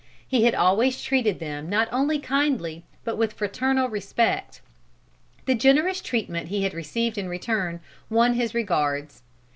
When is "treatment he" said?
6.01-6.63